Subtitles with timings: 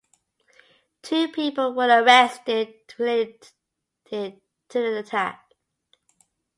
[1.03, 3.47] Two people were arrested related
[4.09, 4.31] to
[4.71, 5.53] the attack.